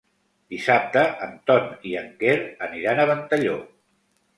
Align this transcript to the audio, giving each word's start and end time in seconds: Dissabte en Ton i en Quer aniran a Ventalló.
Dissabte 0.53 1.03
en 1.27 1.37
Ton 1.51 1.69
i 1.93 1.95
en 2.03 2.11
Quer 2.25 2.41
aniran 2.71 3.05
a 3.07 3.11
Ventalló. 3.15 3.65